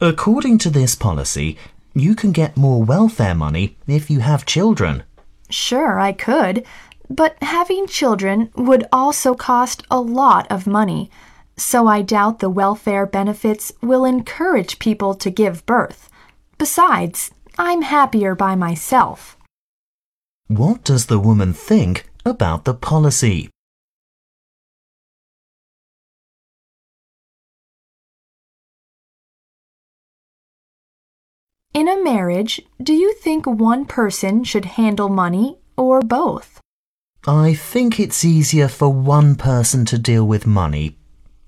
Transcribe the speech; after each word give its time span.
According 0.00 0.58
to 0.58 0.68
this 0.68 0.94
policy, 0.94 1.56
you 1.94 2.14
can 2.14 2.30
get 2.30 2.56
more 2.56 2.82
welfare 2.82 3.34
money 3.34 3.78
if 3.86 4.10
you 4.10 4.20
have 4.20 4.44
children. 4.44 5.04
Sure, 5.48 5.98
I 5.98 6.12
could, 6.12 6.66
but 7.08 7.42
having 7.42 7.86
children 7.86 8.50
would 8.56 8.86
also 8.92 9.34
cost 9.34 9.84
a 9.90 9.98
lot 9.98 10.46
of 10.50 10.66
money, 10.66 11.10
so 11.56 11.86
I 11.86 12.02
doubt 12.02 12.40
the 12.40 12.50
welfare 12.50 13.06
benefits 13.06 13.72
will 13.80 14.04
encourage 14.04 14.78
people 14.78 15.14
to 15.14 15.30
give 15.30 15.64
birth. 15.64 16.10
Besides, 16.58 17.30
I'm 17.58 17.80
happier 17.80 18.34
by 18.34 18.54
myself. 18.54 19.38
What 20.48 20.84
does 20.84 21.06
the 21.06 21.18
woman 21.18 21.54
think 21.54 22.06
about 22.26 22.66
the 22.66 22.74
policy? 22.74 23.48
In 31.76 31.88
a 31.88 32.02
marriage, 32.02 32.62
do 32.82 32.94
you 32.94 33.12
think 33.12 33.44
one 33.46 33.84
person 33.84 34.44
should 34.44 34.64
handle 34.64 35.10
money 35.10 35.58
or 35.76 36.00
both? 36.00 36.58
I 37.28 37.52
think 37.52 38.00
it's 38.00 38.24
easier 38.24 38.66
for 38.66 38.88
one 38.88 39.34
person 39.34 39.84
to 39.90 39.98
deal 39.98 40.26
with 40.26 40.46
money. 40.46 40.96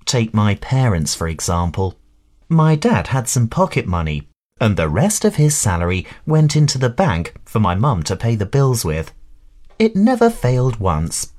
Take 0.05 0.31
my 0.31 0.53
parents, 0.53 1.15
for 1.15 1.27
example. 1.27 1.97
My 2.47 2.75
dad 2.75 3.07
had 3.07 3.27
some 3.27 3.47
pocket 3.47 3.87
money, 3.87 4.29
and 4.61 4.77
the 4.77 4.87
rest 4.87 5.25
of 5.25 5.37
his 5.37 5.57
salary 5.57 6.05
went 6.27 6.55
into 6.55 6.77
the 6.77 6.91
bank 6.91 7.33
for 7.43 7.59
my 7.59 7.73
mum 7.73 8.03
to 8.03 8.15
pay 8.15 8.35
the 8.35 8.45
bills 8.45 8.85
with. 8.85 9.11
It 9.79 9.95
never 9.95 10.29
failed 10.29 10.79
once. 10.79 11.33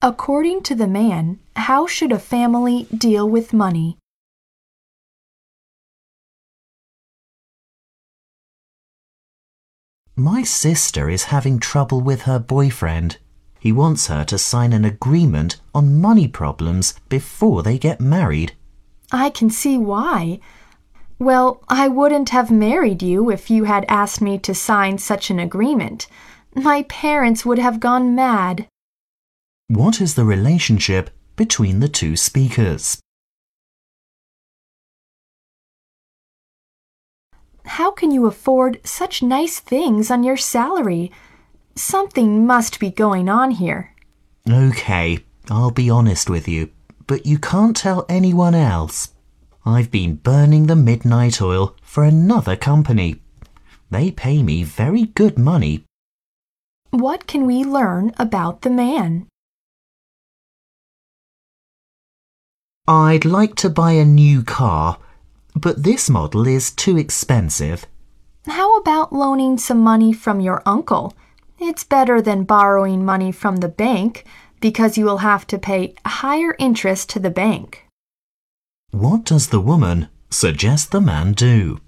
According 0.00 0.62
to 0.62 0.74
the 0.74 0.88
man, 0.88 1.40
how 1.56 1.86
should 1.86 2.12
a 2.12 2.18
family 2.18 2.86
deal 2.96 3.28
with 3.28 3.52
money? 3.52 3.98
My 10.16 10.42
sister 10.42 11.08
is 11.08 11.24
having 11.24 11.58
trouble 11.58 12.02
with 12.02 12.22
her 12.22 12.38
boyfriend. 12.38 13.16
He 13.58 13.72
wants 13.72 14.08
her 14.08 14.24
to 14.24 14.36
sign 14.36 14.74
an 14.74 14.84
agreement 14.84 15.58
on 15.74 16.00
money 16.00 16.28
problems 16.28 16.94
before 17.08 17.62
they 17.62 17.78
get 17.78 17.98
married. 18.00 18.52
I 19.10 19.30
can 19.30 19.48
see 19.48 19.78
why. 19.78 20.40
Well, 21.18 21.62
I 21.68 21.88
wouldn't 21.88 22.28
have 22.28 22.50
married 22.50 23.02
you 23.02 23.30
if 23.30 23.48
you 23.50 23.64
had 23.64 23.86
asked 23.88 24.20
me 24.20 24.38
to 24.38 24.54
sign 24.54 24.98
such 24.98 25.30
an 25.30 25.38
agreement. 25.38 26.08
My 26.54 26.82
parents 26.82 27.46
would 27.46 27.58
have 27.58 27.80
gone 27.80 28.14
mad. 28.14 28.66
What 29.68 30.00
is 30.00 30.14
the 30.14 30.24
relationship 30.24 31.08
between 31.36 31.80
the 31.80 31.88
two 31.88 32.16
speakers? 32.16 33.00
How 37.76 37.90
can 37.90 38.10
you 38.10 38.26
afford 38.26 38.80
such 38.84 39.22
nice 39.22 39.58
things 39.58 40.10
on 40.10 40.22
your 40.22 40.36
salary? 40.36 41.10
Something 41.74 42.46
must 42.46 42.78
be 42.78 42.90
going 42.90 43.30
on 43.30 43.52
here. 43.52 43.94
Okay, 44.46 45.20
I'll 45.48 45.70
be 45.70 45.88
honest 45.88 46.28
with 46.28 46.46
you, 46.46 46.68
but 47.06 47.24
you 47.24 47.38
can't 47.38 47.74
tell 47.74 48.04
anyone 48.10 48.54
else. 48.54 49.14
I've 49.64 49.90
been 49.90 50.16
burning 50.16 50.66
the 50.66 50.76
midnight 50.76 51.40
oil 51.40 51.74
for 51.80 52.04
another 52.04 52.56
company. 52.56 53.22
They 53.90 54.10
pay 54.10 54.42
me 54.42 54.64
very 54.64 55.06
good 55.06 55.38
money. 55.38 55.86
What 56.90 57.26
can 57.26 57.46
we 57.46 57.64
learn 57.64 58.12
about 58.18 58.60
the 58.60 58.70
man? 58.84 59.28
I'd 62.86 63.24
like 63.24 63.54
to 63.64 63.70
buy 63.70 63.92
a 63.92 64.04
new 64.04 64.42
car, 64.42 64.98
but 65.54 65.82
this 65.82 66.10
model 66.10 66.46
is 66.46 66.70
too 66.70 66.96
expensive. 66.96 67.86
How 68.46 68.76
about 68.78 69.12
loaning 69.12 69.58
some 69.58 69.80
money 69.80 70.12
from 70.12 70.40
your 70.40 70.62
uncle? 70.66 71.14
It's 71.58 71.84
better 71.84 72.20
than 72.20 72.44
borrowing 72.44 73.04
money 73.04 73.30
from 73.30 73.56
the 73.56 73.68
bank 73.68 74.24
because 74.60 74.98
you 74.98 75.04
will 75.04 75.18
have 75.18 75.46
to 75.48 75.58
pay 75.58 75.94
higher 76.04 76.56
interest 76.58 77.10
to 77.10 77.20
the 77.20 77.30
bank. 77.30 77.86
What 78.90 79.24
does 79.24 79.48
the 79.48 79.60
woman 79.60 80.08
suggest 80.30 80.90
the 80.90 81.00
man 81.00 81.32
do? 81.32 81.80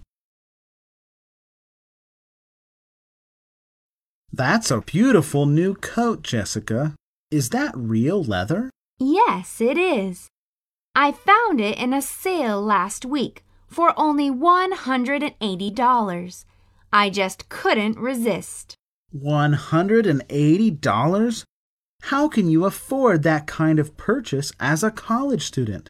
That's 4.32 4.70
a 4.70 4.80
beautiful 4.80 5.46
new 5.46 5.74
coat, 5.74 6.22
Jessica. 6.22 6.94
Is 7.30 7.50
that 7.50 7.72
real 7.76 8.22
leather? 8.22 8.70
Yes, 8.98 9.60
it 9.60 9.78
is. 9.78 10.28
I 10.94 11.12
found 11.12 11.60
it 11.60 11.78
in 11.78 11.92
a 11.92 12.02
sale 12.02 12.62
last 12.62 13.04
week 13.04 13.44
for 13.74 13.92
only 13.98 14.30
$180. 14.30 16.44
I 16.92 17.10
just 17.10 17.48
couldn't 17.48 17.98
resist. 17.98 18.76
$180? 19.14 21.44
How 22.02 22.28
can 22.28 22.48
you 22.48 22.64
afford 22.64 23.22
that 23.22 23.46
kind 23.46 23.78
of 23.78 23.96
purchase 23.96 24.52
as 24.60 24.82
a 24.82 24.90
college 24.90 25.42
student? 25.42 25.88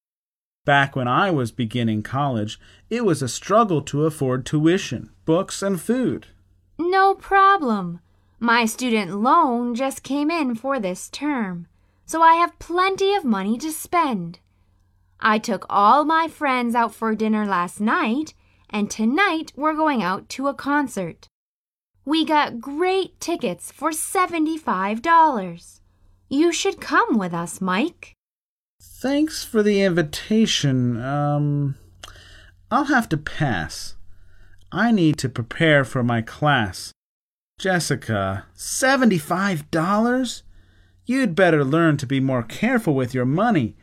Back 0.65 0.94
when 0.97 1.09
I 1.09 1.31
was 1.31 1.53
beginning 1.53 2.03
college, 2.03 2.59
it 2.89 3.05
was 3.05 3.21
a 3.21 3.28
struggle 3.28 3.83
to 3.83 4.06
afford 4.06 4.47
tuition, 4.47 5.11
books, 5.27 5.61
and 5.61 5.78
food. 5.81 6.28
No 6.78 7.15
problem. 7.15 8.00
My 8.41 8.65
student 8.65 9.21
loan 9.21 9.75
just 9.75 10.03
came 10.03 10.31
in 10.31 10.55
for 10.55 10.81
this 10.81 11.11
term, 11.11 11.67
so 12.06 12.23
I 12.23 12.34
have 12.34 12.59
plenty 12.59 13.15
of 13.15 13.25
money 13.25 13.59
to 13.59 13.71
spend. 13.71 14.39
I 15.27 15.39
took 15.39 15.65
all 15.71 16.05
my 16.05 16.29
friends 16.29 16.75
out 16.75 16.95
for 16.95 17.15
dinner 17.15 17.47
last 17.47 17.81
night, 17.81 18.35
and 18.69 18.91
tonight 18.91 19.55
we're 19.57 19.73
going 19.73 20.03
out 20.03 20.29
to 20.31 20.49
a 20.49 20.55
concert. 20.55 21.29
We 22.05 22.27
got 22.27 22.61
great 22.61 23.19
tickets 23.21 23.73
for 23.73 23.91
$75. 23.91 25.81
You 26.29 26.53
should 26.53 26.79
come 26.79 27.17
with 27.17 27.33
us, 27.33 27.62
Mike. 27.62 28.12
Thanks 28.83 29.43
for 29.43 29.62
the 29.62 29.81
invitation. 29.81 31.03
Um, 31.03 31.77
I'll 32.71 32.85
have 32.85 33.09
to 33.09 33.17
pass. 33.17 33.97
I 34.71 34.91
need 34.91 35.17
to 35.19 35.31
prepare 35.31 35.87
for 35.87 36.03
my 36.03 36.21
class. 36.21 36.93
Jessica, 37.59 38.45
$75? 38.55 40.43
You'd 41.06 41.35
better 41.35 41.65
learn 41.65 41.97
to 41.97 42.06
be 42.06 42.21
more 42.21 42.43
careful 42.43 42.95
with 42.95 43.15
your 43.15 43.25
money. 43.25 43.75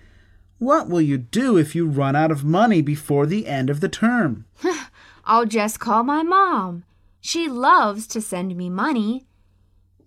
What 0.62 0.90
will 0.90 1.02
you 1.02 1.18
do 1.18 1.58
if 1.58 1.74
you 1.74 1.88
run 1.88 2.16
out 2.16 2.30
of 2.30 2.44
money 2.44 2.84
before 2.84 3.26
the 3.26 3.48
end 3.48 3.72
of 3.72 3.80
the 3.80 3.90
term? 3.90 4.46
I'll 5.26 5.48
just 5.48 5.80
call 5.80 6.04
my 6.04 6.22
mom. 6.22 6.84
She 7.20 7.48
loves 7.48 8.06
to 8.10 8.22
send 8.22 8.56
me 8.56 8.70
money. 8.70 9.26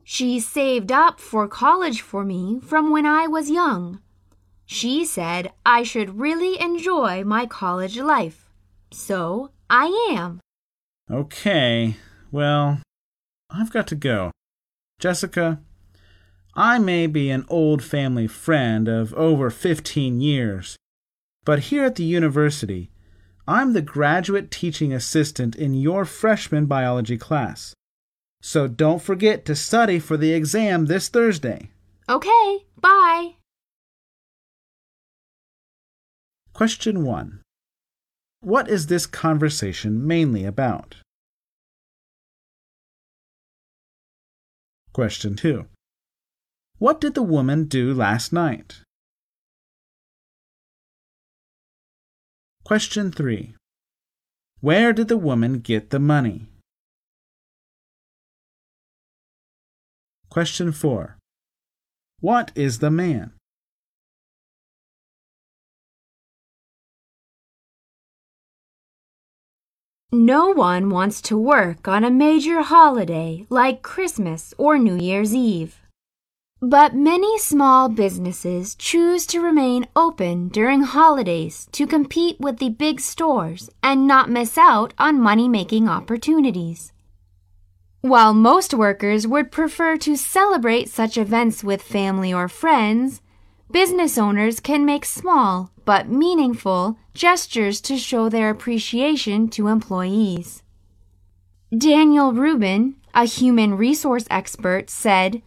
She 0.04 0.38
saved 0.38 0.92
up 0.92 1.18
for 1.18 1.48
college 1.48 2.02
for 2.02 2.24
me 2.24 2.60
from 2.60 2.92
when 2.92 3.04
I 3.04 3.26
was 3.26 3.50
young. 3.50 3.98
She 4.64 5.04
said 5.04 5.50
I 5.66 5.82
should 5.82 6.20
really 6.20 6.60
enjoy 6.60 7.24
my 7.24 7.46
college 7.46 7.98
life. 7.98 8.48
So 8.92 9.50
I 9.68 9.86
am. 10.12 10.38
Okay, 11.10 11.96
well, 12.30 12.78
I've 13.50 13.72
got 13.72 13.88
to 13.88 13.96
go. 13.96 14.30
Jessica, 15.00 15.58
I 16.56 16.78
may 16.78 17.06
be 17.08 17.30
an 17.30 17.44
old 17.48 17.82
family 17.82 18.28
friend 18.28 18.86
of 18.86 19.12
over 19.14 19.50
15 19.50 20.20
years, 20.20 20.76
but 21.44 21.58
here 21.70 21.84
at 21.84 21.96
the 21.96 22.04
university, 22.04 22.90
I'm 23.46 23.72
the 23.72 23.82
graduate 23.82 24.50
teaching 24.50 24.92
assistant 24.92 25.56
in 25.56 25.74
your 25.74 26.04
freshman 26.04 26.66
biology 26.66 27.18
class. 27.18 27.74
So 28.40 28.68
don't 28.68 29.02
forget 29.02 29.44
to 29.46 29.56
study 29.56 29.98
for 29.98 30.16
the 30.16 30.32
exam 30.32 30.86
this 30.86 31.08
Thursday. 31.08 31.70
Okay, 32.08 32.66
bye. 32.80 33.34
Question 36.52 37.04
1. 37.04 37.40
What 38.40 38.68
is 38.68 38.86
this 38.86 39.06
conversation 39.06 40.06
mainly 40.06 40.44
about? 40.44 40.96
Question 44.92 45.34
2. 45.34 45.66
What 46.84 47.00
did 47.00 47.14
the 47.14 47.22
woman 47.22 47.64
do 47.64 47.94
last 47.94 48.30
night? 48.30 48.82
Question 52.62 53.10
3. 53.10 53.54
Where 54.60 54.92
did 54.92 55.08
the 55.08 55.16
woman 55.16 55.60
get 55.60 55.88
the 55.88 55.98
money? 55.98 56.50
Question 60.28 60.72
4. 60.72 61.16
What 62.20 62.52
is 62.54 62.80
the 62.80 62.90
man? 62.90 63.32
No 70.12 70.50
one 70.52 70.90
wants 70.90 71.22
to 71.22 71.38
work 71.38 71.88
on 71.88 72.04
a 72.04 72.10
major 72.10 72.60
holiday 72.60 73.46
like 73.48 73.80
Christmas 73.80 74.52
or 74.58 74.76
New 74.76 74.98
Year's 74.98 75.34
Eve. 75.34 75.80
But 76.66 76.94
many 76.94 77.38
small 77.38 77.90
businesses 77.90 78.74
choose 78.74 79.26
to 79.26 79.42
remain 79.42 79.86
open 79.94 80.48
during 80.48 80.80
holidays 80.80 81.68
to 81.72 81.86
compete 81.86 82.40
with 82.40 82.56
the 82.56 82.70
big 82.70 83.00
stores 83.00 83.68
and 83.82 84.06
not 84.06 84.30
miss 84.30 84.56
out 84.56 84.94
on 84.96 85.20
money 85.20 85.46
making 85.46 85.90
opportunities. 85.90 86.94
While 88.00 88.32
most 88.32 88.72
workers 88.72 89.26
would 89.26 89.52
prefer 89.52 89.98
to 89.98 90.16
celebrate 90.16 90.88
such 90.88 91.18
events 91.18 91.62
with 91.62 91.82
family 91.82 92.32
or 92.32 92.48
friends, 92.48 93.20
business 93.70 94.16
owners 94.16 94.58
can 94.58 94.86
make 94.86 95.04
small 95.04 95.70
but 95.84 96.08
meaningful 96.08 96.96
gestures 97.12 97.82
to 97.82 97.98
show 97.98 98.30
their 98.30 98.48
appreciation 98.48 99.48
to 99.48 99.68
employees. 99.68 100.62
Daniel 101.76 102.32
Rubin, 102.32 102.94
a 103.12 103.26
human 103.26 103.76
resource 103.76 104.24
expert, 104.30 104.88
said, 104.88 105.42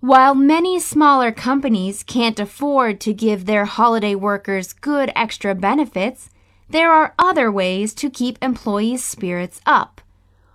while 0.00 0.34
many 0.34 0.80
smaller 0.80 1.30
companies 1.30 2.02
can't 2.02 2.40
afford 2.40 3.00
to 3.00 3.12
give 3.12 3.44
their 3.44 3.66
holiday 3.66 4.14
workers 4.14 4.72
good 4.72 5.12
extra 5.14 5.54
benefits, 5.54 6.30
there 6.70 6.90
are 6.90 7.14
other 7.18 7.52
ways 7.52 7.92
to 7.92 8.08
keep 8.08 8.38
employees' 8.40 9.04
spirits 9.04 9.60
up. 9.66 10.00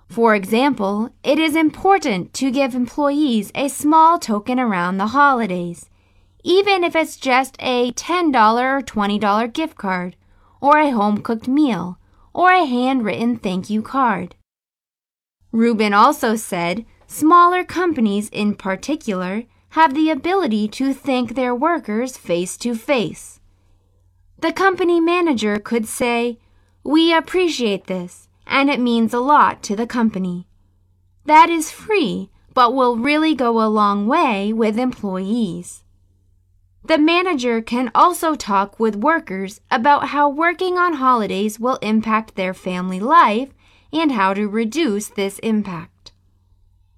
For 0.08 0.34
example, 0.34 1.12
it 1.24 1.38
is 1.38 1.56
important 1.56 2.34
to 2.36 2.50
give 2.50 2.74
employees 2.74 3.52
a 3.54 3.70
small 3.70 4.18
token 4.18 4.60
around 4.60 4.98
the 4.98 5.08
holidays, 5.08 5.90
even 6.44 6.84
if 6.84 6.96
it's 6.96 7.18
just 7.18 7.56
a 7.60 7.92
$10 7.92 8.62
or 8.62 8.82
$20 8.82 9.54
gift 9.54 9.78
card, 9.78 10.16
or 10.62 10.78
a 10.78 10.92
home 10.92 11.22
cooked 11.22 11.48
meal, 11.48 12.00
or 12.34 12.52
a 12.52 12.66
handwritten 12.66 13.38
thank 13.38 13.70
you 13.70 13.82
card. 13.82 14.36
Rubin 15.52 15.94
also 15.94 16.36
said 16.36 16.86
Smaller 17.08 17.64
companies, 17.64 18.30
in 18.30 18.56
particular, 18.56 19.44
have 19.70 19.94
the 19.94 20.10
ability 20.10 20.68
to 20.70 20.94
thank 20.94 21.36
their 21.36 21.54
workers 21.54 22.18
face 22.18 22.58
to 22.58 22.76
face. 22.76 23.40
The 24.40 24.52
company 24.52 25.00
manager 25.00 25.60
could 25.60 25.88
say, 25.88 26.40
We 26.84 27.14
appreciate 27.14 27.88
this, 27.88 28.28
and 28.48 28.70
it 28.70 28.80
means 28.80 29.14
a 29.14 29.20
lot 29.20 29.62
to 29.64 29.76
the 29.76 29.88
company. 29.88 30.48
That 31.26 31.50
is 31.50 31.72
free, 31.72 32.30
but 32.54 32.74
will 32.74 32.98
really 32.98 33.36
go 33.36 33.62
a 33.62 33.68
long 33.68 34.08
way 34.08 34.54
with 34.54 34.80
employees. 34.80 35.84
The 36.84 36.98
manager 36.98 37.62
can 37.62 37.92
also 37.96 38.36
talk 38.36 38.80
with 38.80 38.96
workers 38.96 39.62
about 39.72 40.10
how 40.10 40.30
working 40.30 40.78
on 40.78 40.94
holidays 40.94 41.60
will 41.60 41.78
impact 41.78 42.36
their 42.36 42.54
family 42.54 43.00
life 43.00 43.50
and 43.92 44.12
how 44.12 44.34
to 44.34 44.48
reduce 44.48 45.08
this 45.08 45.40
impact 45.40 45.95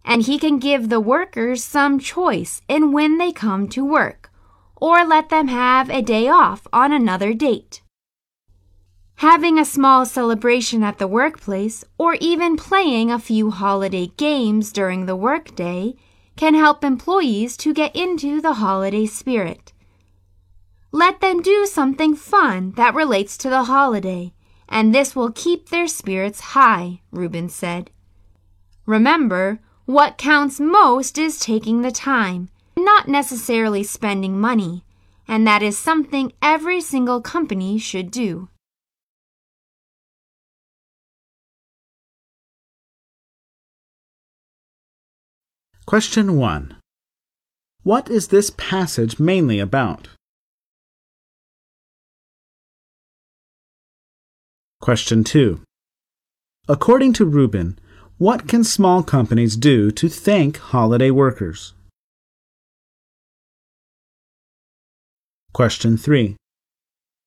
and 0.08 0.24
he 0.24 0.40
can 0.40 0.58
give 0.58 0.88
the 0.88 1.02
workers 1.02 1.62
some 1.62 2.00
choice 2.00 2.62
in 2.70 2.94
when 2.94 3.18
they 3.18 3.34
come 3.34 3.68
to 3.68 3.84
work, 3.84 4.32
or 4.78 5.06
let 5.06 5.28
them 5.28 5.50
have 5.50 5.90
a 5.90 6.02
day 6.02 6.30
off 6.30 6.66
on 6.72 6.94
another 6.94 7.34
date. 7.34 7.82
Having 9.16 9.60
a 9.60 9.66
small 9.66 10.06
celebration 10.06 10.82
at 10.82 10.98
the 10.98 11.08
workplace, 11.08 11.84
or 11.98 12.16
even 12.22 12.56
playing 12.56 13.12
a 13.12 13.20
few 13.20 13.52
holiday 13.52 14.08
games 14.16 14.72
during 14.72 15.06
the 15.06 15.16
workday, 15.16 15.94
can 16.38 16.54
help 16.54 16.84
employees 16.84 17.58
to 17.58 17.74
get 17.74 17.94
into 17.94 18.40
the 18.40 18.54
holiday 18.54 19.08
spirit. 19.08 19.74
Let 20.94 21.20
them 21.20 21.42
do 21.42 21.66
something 21.66 22.16
fun 22.16 22.72
that 22.78 22.96
relates 22.96 23.38
to 23.40 23.50
the 23.50 23.64
holiday, 23.64 24.34
and 24.70 24.96
this 24.96 25.16
will 25.16 25.32
keep 25.32 25.68
their 25.68 25.88
spirits 25.88 26.40
high, 26.56 27.02
Rubin 27.12 27.50
said. 27.50 27.92
Remember, 28.86 29.60
what 29.88 30.18
counts 30.18 30.60
most 30.60 31.18
is 31.18 31.40
taking 31.40 31.82
the 31.82 31.92
time, 31.92 32.50
not 32.76 33.08
necessarily 33.08 33.84
spending 33.84 34.38
money, 34.38 34.84
and 35.30 35.48
that 35.48 35.64
is 35.64 35.80
something 35.80 36.34
every 36.42 36.82
single 36.82 37.22
company 37.22 37.78
should 37.78 38.12
do. 38.12 38.50
Question 45.86 46.36
1. 46.36 46.76
What 47.84 48.10
is 48.10 48.28
this 48.28 48.50
passage 48.50 49.22
mainly 49.22 49.58
about? 49.58 50.10
Question 54.82 55.24
2. 55.24 55.62
According 56.68 57.14
to 57.14 57.26
Rubin, 57.26 57.80
what 58.18 58.48
can 58.48 58.64
small 58.64 59.04
companies 59.04 59.56
do 59.56 59.92
to 59.92 60.10
thank 60.10 60.58
holiday 60.58 61.12
workers? 61.12 61.74
Question 65.54 65.98
3. 65.98 66.36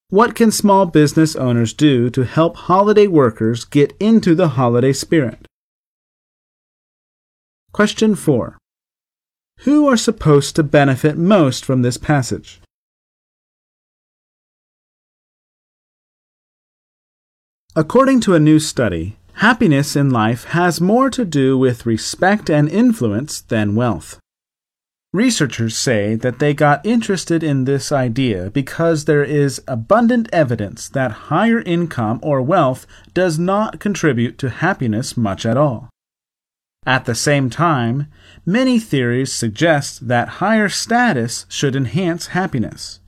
What 0.09 0.35
can 0.35 0.51
small 0.51 0.87
business 0.87 1.37
owners 1.37 1.73
do 1.73 2.11
to 2.11 2.25
help 2.25 2.57
holiday 2.57 3.07
workers 3.07 3.65
get 3.65 3.95
into 4.01 4.35
the 4.35 4.49
holiday 4.49 4.93
spirit? 4.93 5.47
Question 7.73 8.17
4. 8.17 8.59
Who 9.59 9.87
are 9.87 9.97
supposed 9.97 10.57
to 10.57 10.65
benefit 10.65 11.17
most 11.17 11.65
from 11.65 11.83
this 11.83 11.99
passage? 11.99 12.61
According 17.77 18.21
to 18.23 18.35
a 18.35 18.41
new 18.41 18.59
study, 18.59 19.20
Happiness 19.41 19.97
in 19.97 20.11
life 20.11 20.45
has 20.45 20.83
more 20.83 21.09
to 21.09 21.25
do 21.25 21.57
with 21.57 21.87
respect 21.87 22.51
and 22.51 22.69
influence 22.69 23.41
than 23.41 23.75
wealth. 23.75 24.21
Researchers 25.15 25.79
say 25.79 26.15
that 26.15 26.41
they 26.41 26.53
got 26.53 26.85
interested 26.85 27.43
in 27.43 27.65
this 27.65 27.91
idea 27.91 28.51
because 28.51 29.07
there 29.07 29.25
is 29.25 29.63
abundant 29.67 30.29
evidence 30.31 30.91
that 30.91 31.31
higher 31.33 31.63
income 31.63 32.21
or 32.23 32.43
wealth 32.43 32.87
does 33.15 33.39
not 33.39 33.81
contribute 33.81 34.37
to 34.37 34.51
happiness 34.51 35.17
much 35.17 35.47
at 35.47 35.57
all. 35.57 35.89
At 36.85 37.07
the 37.07 37.15
same 37.15 37.49
time, 37.49 38.09
many 38.45 38.79
theories 38.79 39.33
suggest 39.33 40.07
that 40.07 40.41
higher 40.45 40.69
status 40.69 41.47
should 41.49 41.75
enhance 41.75 42.37
happiness. 42.37 43.01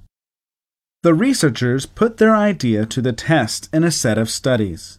The 1.03 1.13
researchers 1.13 1.85
put 1.85 2.17
their 2.17 2.35
idea 2.35 2.87
to 2.87 3.03
the 3.03 3.13
test 3.13 3.69
in 3.71 3.85
a 3.85 3.91
set 3.91 4.17
of 4.17 4.31
studies. 4.31 4.99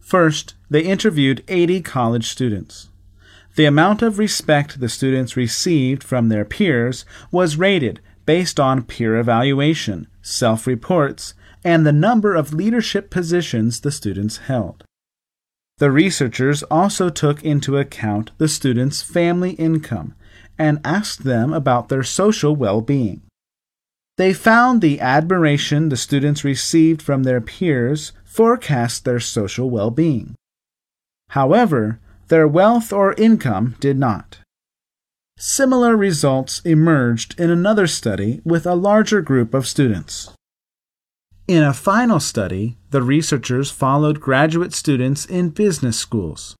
First, 0.00 0.54
they 0.68 0.82
interviewed 0.82 1.44
80 1.48 1.82
college 1.82 2.28
students. 2.28 2.88
The 3.54 3.64
amount 3.64 4.02
of 4.02 4.18
respect 4.18 4.80
the 4.80 4.88
students 4.88 5.36
received 5.36 6.04
from 6.04 6.28
their 6.28 6.44
peers 6.44 7.04
was 7.30 7.56
rated 7.56 8.00
based 8.26 8.60
on 8.60 8.82
peer 8.82 9.16
evaluation, 9.16 10.08
self 10.20 10.66
reports, 10.66 11.34
and 11.64 11.86
the 11.86 11.92
number 11.92 12.34
of 12.34 12.52
leadership 12.52 13.10
positions 13.10 13.80
the 13.80 13.90
students 13.90 14.36
held. 14.38 14.84
The 15.78 15.90
researchers 15.90 16.62
also 16.64 17.08
took 17.10 17.44
into 17.44 17.76
account 17.76 18.30
the 18.38 18.48
students' 18.48 19.02
family 19.02 19.52
income 19.52 20.14
and 20.58 20.80
asked 20.84 21.24
them 21.24 21.52
about 21.52 21.88
their 21.88 22.02
social 22.02 22.56
well 22.56 22.80
being. 22.80 23.22
They 24.16 24.32
found 24.32 24.80
the 24.80 25.00
admiration 25.00 25.90
the 25.90 25.96
students 25.96 26.44
received 26.44 27.02
from 27.02 27.22
their 27.22 27.40
peers 27.40 28.12
forecast 28.24 29.04
their 29.04 29.20
social 29.20 29.68
well 29.68 29.90
being. 29.90 30.34
However, 31.36 32.00
their 32.28 32.48
wealth 32.48 32.94
or 32.94 33.12
income 33.18 33.74
did 33.78 33.98
not. 33.98 34.38
Similar 35.38 35.94
results 35.94 36.62
emerged 36.64 37.38
in 37.38 37.50
another 37.50 37.86
study 37.86 38.40
with 38.42 38.64
a 38.64 38.74
larger 38.74 39.20
group 39.20 39.52
of 39.52 39.66
students. 39.66 40.32
In 41.46 41.62
a 41.62 41.74
final 41.74 42.20
study, 42.20 42.78
the 42.88 43.02
researchers 43.02 43.70
followed 43.70 44.18
graduate 44.18 44.72
students 44.72 45.26
in 45.26 45.50
business 45.50 45.98
schools. 45.98 46.56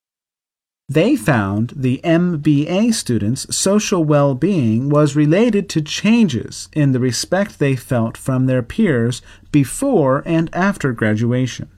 They 0.90 1.16
found 1.16 1.72
the 1.74 2.02
MBA 2.04 2.92
students' 2.92 3.56
social 3.56 4.04
well 4.04 4.34
being 4.34 4.90
was 4.90 5.16
related 5.16 5.70
to 5.70 5.80
changes 5.80 6.68
in 6.74 6.92
the 6.92 7.00
respect 7.00 7.58
they 7.58 7.76
felt 7.76 8.18
from 8.18 8.44
their 8.44 8.62
peers 8.62 9.22
before 9.50 10.22
and 10.26 10.54
after 10.54 10.92
graduation. 10.92 11.70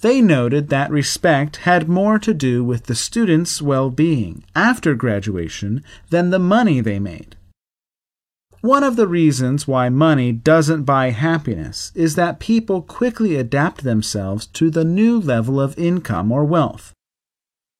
They 0.00 0.22
noted 0.22 0.68
that 0.68 0.90
respect 0.90 1.58
had 1.58 1.88
more 1.88 2.18
to 2.20 2.32
do 2.32 2.64
with 2.64 2.84
the 2.84 2.94
students' 2.94 3.60
well 3.60 3.90
being 3.90 4.44
after 4.54 4.94
graduation 4.94 5.84
than 6.08 6.30
the 6.30 6.38
money 6.38 6.80
they 6.80 6.98
made. 6.98 7.36
One 8.62 8.84
of 8.84 8.96
the 8.96 9.06
reasons 9.06 9.66
why 9.66 9.88
money 9.88 10.32
doesn't 10.32 10.84
buy 10.84 11.10
happiness 11.10 11.92
is 11.94 12.14
that 12.14 12.40
people 12.40 12.82
quickly 12.82 13.36
adapt 13.36 13.84
themselves 13.84 14.46
to 14.48 14.70
the 14.70 14.84
new 14.84 15.18
level 15.18 15.60
of 15.60 15.78
income 15.78 16.30
or 16.30 16.44
wealth. 16.44 16.92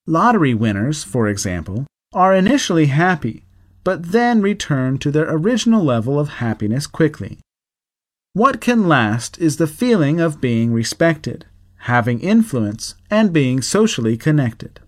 Lottery 0.06 0.54
winners, 0.54 1.04
for 1.04 1.28
example, 1.28 1.86
are 2.12 2.34
initially 2.34 2.86
happy, 2.86 3.44
but 3.84 4.12
then 4.12 4.42
return 4.42 4.98
to 4.98 5.10
their 5.10 5.30
original 5.30 5.84
level 5.84 6.18
of 6.18 6.40
happiness 6.40 6.86
quickly. 6.86 7.38
What 8.32 8.60
can 8.60 8.88
last 8.88 9.38
is 9.38 9.56
the 9.56 9.66
feeling 9.66 10.20
of 10.20 10.40
being 10.40 10.72
respected, 10.72 11.44
having 11.80 12.20
influence, 12.20 12.94
and 13.10 13.32
being 13.32 13.62
socially 13.62 14.16
connected. 14.16 14.80